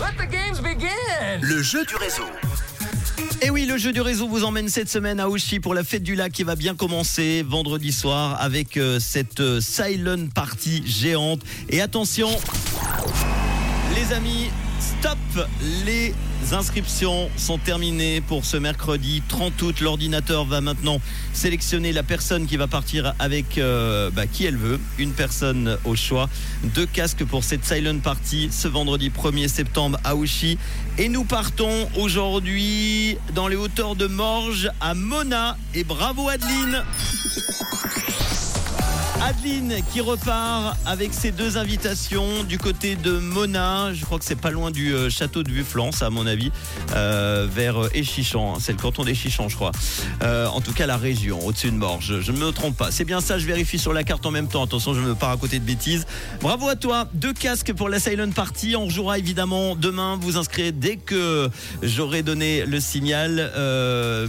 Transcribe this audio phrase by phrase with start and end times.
[0.00, 1.40] Let the games begin.
[1.40, 2.22] Le jeu du réseau.
[3.42, 6.04] Et oui, le jeu du réseau vous emmène cette semaine à Ouchy pour la fête
[6.04, 11.40] du lac qui va bien commencer vendredi soir avec euh, cette euh, silent party géante.
[11.68, 12.28] Et attention,
[13.96, 15.18] les amis, stop
[15.84, 16.14] Les
[16.52, 19.80] inscriptions sont terminées pour ce mercredi 30 août.
[19.80, 21.00] L'ordinateur va maintenant
[21.32, 24.80] sélectionner la personne qui va partir avec euh, bah, qui elle veut.
[24.98, 26.28] Une personne au choix.
[26.74, 30.58] Deux casques pour cette silent party ce vendredi 1er septembre à Ouchy.
[30.98, 35.56] Et nous partons aujourd'hui dans les hauteurs de Morges à Mona.
[35.74, 36.82] Et bravo Adeline
[39.28, 43.92] Adeline qui repart avec ses deux invitations du côté de Mona.
[43.92, 46.50] Je crois que c'est pas loin du euh, château de Vufflance, à mon avis,
[46.94, 48.58] euh, vers euh, Échichan.
[48.58, 49.72] C'est le canton d'Échichan, je crois.
[50.22, 52.20] En tout cas, la région, au-dessus de Morges.
[52.20, 52.90] Je ne me trompe pas.
[52.90, 54.64] C'est bien ça, je vérifie sur la carte en même temps.
[54.64, 56.06] Attention, je me pars à côté de bêtises.
[56.40, 57.06] Bravo à toi.
[57.12, 58.76] Deux casques pour la Silent Party.
[58.76, 60.18] On jouera évidemment demain.
[60.20, 61.50] Vous inscrivez dès que
[61.82, 63.52] j'aurai donné le signal.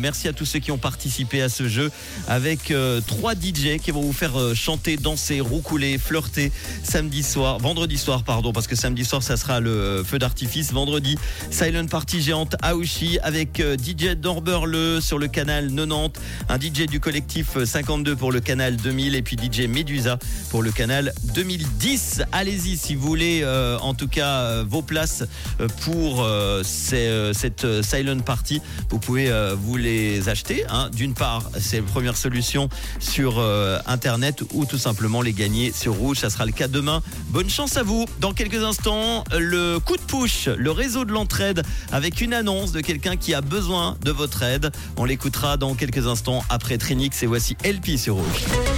[0.01, 1.89] Merci à tous ceux qui ont participé à ce jeu
[2.27, 2.73] avec
[3.07, 4.53] trois DJ qui vont vous faire euh,
[4.97, 6.51] danser, roucouler, flirter
[6.83, 10.71] samedi soir, vendredi soir, pardon, parce que samedi soir, ça sera le feu d'artifice.
[10.71, 11.17] Vendredi,
[11.51, 16.99] Silent Party géante Aouchi avec euh, DJ Dorberle sur le canal 90, un DJ du
[16.99, 20.17] collectif euh, 52 pour le canal 2000 et puis DJ Medusa
[20.49, 22.21] pour le canal 2010.
[22.31, 25.23] Allez-y si vous voulez, euh, en tout cas, euh, vos places
[25.83, 26.25] pour
[26.63, 28.61] cette Silent Party.
[28.89, 30.63] Vous pouvez vous les acheter.
[30.69, 30.89] hein.
[30.93, 33.39] D'une part, c'est la première solution sur
[33.85, 36.17] Internet ou tout simplement les gagner sur Rouge.
[36.17, 37.01] Ça sera le cas demain.
[37.29, 38.05] Bonne chance à vous.
[38.19, 42.81] Dans quelques instants, le coup de push, le réseau de l'entraide avec une annonce de
[42.81, 44.71] quelqu'un qui a besoin de votre aide.
[44.97, 48.68] On l'écoutera dans quelques instants après Trinix et voici LP sur Rouge.